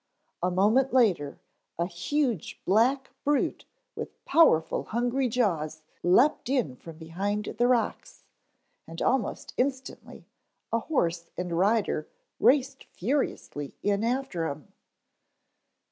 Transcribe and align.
A 0.41 0.49
moment 0.49 0.95
later 0.95 1.37
a 1.77 1.85
huge 1.85 2.59
black 2.65 3.11
brute 3.23 3.65
with 3.95 4.25
powerful 4.25 4.85
hungry 4.85 5.29
jaws 5.29 5.83
leaped 6.01 6.49
in 6.49 6.75
from 6.75 6.97
behind 6.97 7.45
the 7.59 7.67
rocks, 7.67 8.23
and 8.87 8.99
almost 8.99 9.53
instantly 9.57 10.25
a 10.73 10.79
horse 10.79 11.29
and 11.37 11.55
rider 11.55 12.07
raced 12.39 12.85
furiously 12.85 13.75
in 13.83 14.03
after 14.03 14.47
him. 14.47 14.73